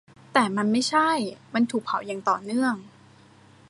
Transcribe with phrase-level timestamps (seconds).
[0.33, 1.09] แต่มันไม่ใช่:
[1.53, 2.75] มันถูกเผาอย่างต่อเนื่อง